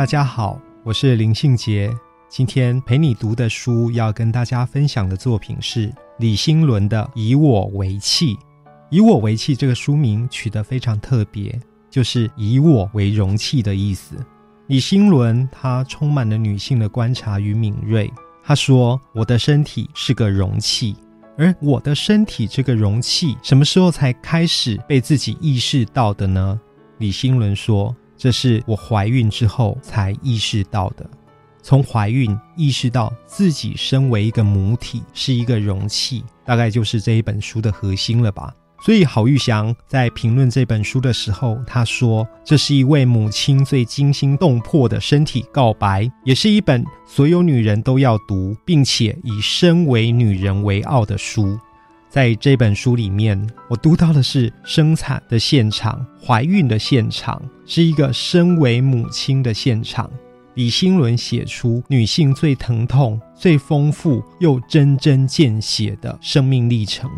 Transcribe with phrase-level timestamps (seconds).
[0.00, 1.94] 大家好，我是林信杰。
[2.26, 8.34] 今天陪你读的书，要跟大家分享的作品是李新伦的《以我为器》。
[8.88, 11.54] 《以我为器》这个书名取得非常特别，
[11.90, 14.16] 就是以我为容器的意思。
[14.68, 18.10] 李新伦他充满了女性的观察与敏锐。
[18.42, 20.96] 他说：“我的身体是个容器，
[21.36, 26.58] 而我的身体这个容器什么时候才开始被自己意识到的呢？”
[26.96, 27.94] 李新伦说。
[28.20, 31.08] 这是我怀孕之后才意识到的。
[31.62, 38.54] 从怀孕意识到自己身为一个母体，是一个容器，大概就是这一本书的核心了吧。
[38.84, 51.58] 所以郝玉祥在评论这本书的时候，他说：“这是一位母亲最惊心动魄的身体告白，也是一本所有女人都要读，并且以身为女人为傲的书。”
[52.10, 60.10] 在这本书里面，我读到的是生产的现场、怀孕的现场，是一个身为母亲的现场。
[60.54, 67.08] 李新伦写出女性最疼痛、最丰富又针针见血的生命历程。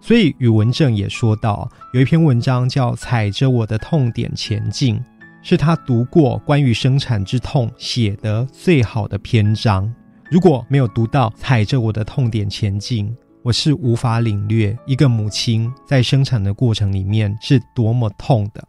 [0.00, 4.96] 所以，宇文正也说到，有一篇文章叫《踩着我的痛点前进》，
[5.40, 9.88] 是他读过关于生产之痛写得最好的篇章。
[10.28, 13.06] 如果没有读到《踩着我的痛点前进》，
[13.44, 18.62] 我是无法领略一个母亲在生产的过程里面是多么痛的。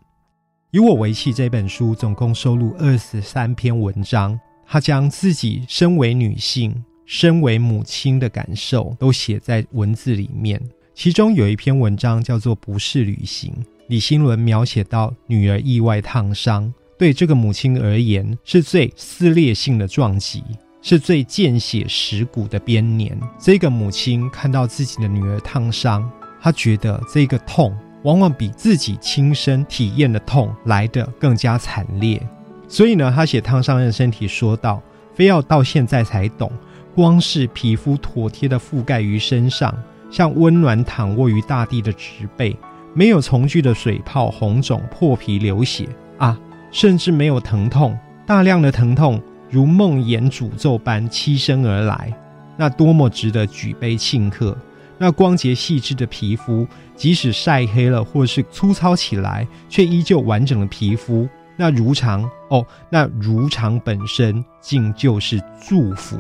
[0.72, 10.60] 以我为契这本书总共收录二十三篇文章，他将自己身为女性、身为母亲的感受都写在文字里面。
[10.96, 13.54] 其中有一篇文章叫做《不是旅行》，
[13.90, 20.44] 李新伦描写到女儿意外烫伤，对这个母亲而言是最撕裂性的撞击。
[20.84, 23.18] 是最见血蚀骨的编年。
[23.40, 26.08] 这个母亲看到自己的女儿烫伤，
[26.42, 32.22] 她觉得这个痛往往比自己亲身体验的痛来得更加惨烈。
[32.68, 34.82] 所以呢，她写烫伤的身体说道
[35.16, 36.52] ：“非要到现在才懂，
[36.94, 39.74] 光是皮肤妥帖的覆盖于身上，
[40.12, 42.54] 像温暖躺卧于大地的植被，
[42.94, 46.38] 没有从句的水泡、红肿、破皮、流血啊，
[46.72, 49.22] 甚至没有疼痛，大量的疼痛。”
[49.54, 52.12] 如梦魇诅咒般栖身而来，
[52.58, 54.58] 那多么值得举杯庆贺！
[54.98, 56.66] 那光洁细致的皮肤，
[56.96, 66.18] 即使晒黑了或是粗糙起来，却依旧完整的皮肤，那如常哦，那如常本身竟就是祝福。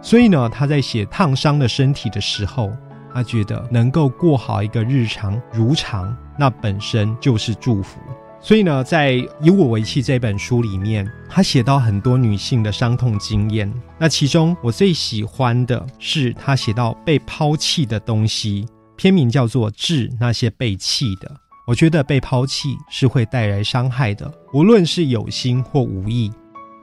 [0.00, 2.72] 所以呢，他在写烫伤的身体的时候，
[3.12, 8.00] 他觉得能够过好一个日常如常，那本身就是祝福。
[8.42, 9.12] 所以呢，在
[9.42, 13.70] 《以我为器》这本书里面，他写到很多女性的伤痛经验。
[13.98, 21.28] 那其中我最喜欢的是他写到被抛弃的东西，篇名叫做《致那些被弃的》。
[21.66, 26.32] 我觉得被抛弃是会带来伤害的，无论是有心或无意。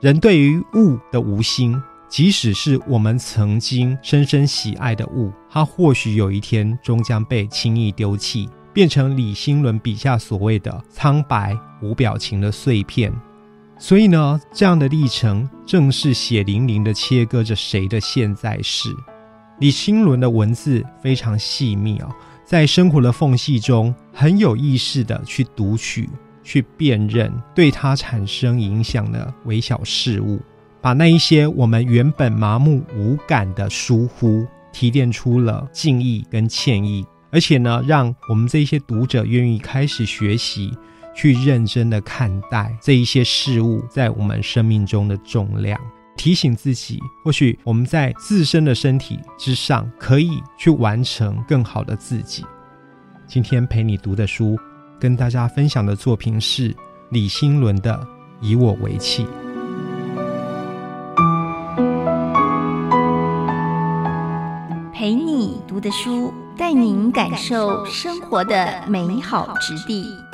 [0.00, 1.76] 人对于物的无心，
[2.08, 8.48] 即使是我们曾经深深喜爱的物，它或许有一天终将被轻易丢弃。
[8.78, 13.12] 变成李新伦笔下所谓的苍白无表情的碎片，
[13.76, 18.94] 所以呢，这样的历程正是血淋淋的切割着谁的现在式。
[19.58, 22.08] 李新伦的文字非常细密啊，
[22.44, 26.08] 在生活的缝隙中很有意识的去读取、
[26.44, 30.38] 去辨认对他产生影响的微小事物，
[30.80, 37.04] 把那一些我们原本麻木无感的疏忽提炼出了敬意跟歉意。
[37.30, 40.72] 而且呢，让我们这些读者愿意开始学习，
[41.14, 45.78] 去认真的看待这一些事物在我们生命中的重量，
[46.16, 52.44] 提醒自己，或许我们在自身的身体之上，可以去完成更好的自己。
[53.26, 54.58] 今天陪你读的书，
[54.98, 56.74] 跟大家分享的作品是
[57.10, 57.94] 李新伦的
[58.46, 59.24] 《以我为器》。
[65.78, 66.34] 读的书。
[66.58, 70.27] 带您感受生活的美好质地。